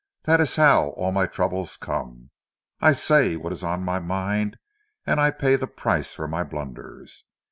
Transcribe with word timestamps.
That 0.23 0.41
is 0.41 0.55
how 0.55 0.89
all 0.97 1.11
my 1.11 1.27
troubles 1.27 1.77
come—I 1.77 2.91
say 2.91 3.35
what 3.35 3.53
is 3.53 3.61
in 3.63 3.83
my 3.83 3.99
mind, 3.99 4.57
and 5.05 5.19
I 5.19 5.29
pay 5.29 5.55
the 5.57 5.67
price 5.67 6.11
for 6.11 6.27
my 6.27 6.43
blunders. 6.43 7.25